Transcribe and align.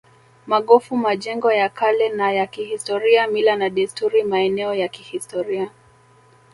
Magofu 0.47 0.97
majengo 0.97 1.51
ya 1.51 1.69
kale 1.69 2.09
na 2.09 2.31
ya 2.33 2.47
kihistoria 2.47 3.27
mila 3.27 3.55
na 3.55 3.69
desturi 3.69 4.23
maeneo 4.23 4.73
ya 4.73 4.87
kihistoria 4.87 5.71